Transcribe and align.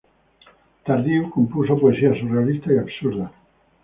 Tardieu 0.85 1.23
compuso 1.35 1.77
poesía 1.79 2.15
surrealista 2.15 2.73
y 2.73 2.79
absurda. 2.79 3.31